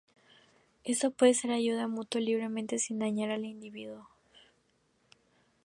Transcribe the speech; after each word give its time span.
Esto 0.83 1.11
puede 1.11 1.35
ser 1.35 1.51
de 1.51 1.57
ayuda 1.57 1.81
si 1.81 1.83
ha 1.83 1.87
mutado 1.87 2.25
libremente 2.25 2.79
sin 2.79 2.97
dañar 2.97 3.29
al 3.29 3.45
individuo. 3.45 4.07